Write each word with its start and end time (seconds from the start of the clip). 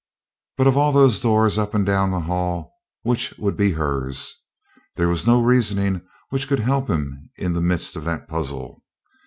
But 0.57 0.65
of 0.65 0.77
all 0.77 0.91
those 0.91 1.21
doors 1.21 1.59
up 1.59 1.75
and 1.75 1.85
down 1.85 2.09
the 2.09 2.21
hall, 2.21 2.73
which 3.03 3.37
would 3.37 3.55
be 3.55 3.73
hers? 3.73 4.33
There 4.95 5.07
was 5.07 5.27
no 5.27 5.39
reasoning 5.39 6.01
which 6.29 6.47
could 6.47 6.61
help 6.61 6.89
him 6.89 7.29
in 7.35 7.53
the 7.53 7.61
midst 7.61 7.95
of 7.95 8.03
that 8.05 8.27
puzzle. 8.27 8.83